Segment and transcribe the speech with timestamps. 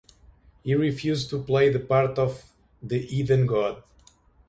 [0.63, 3.83] He refused to play the part of the heathen god.